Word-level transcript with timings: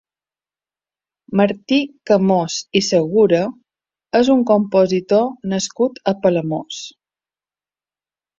Martí 1.41 1.77
Camós 2.11 2.55
i 2.81 2.81
Segura 2.87 3.41
és 4.21 4.33
un 4.37 4.41
compositor 4.53 5.29
nascut 5.53 6.01
a 6.15 6.17
Palamós. 6.25 6.81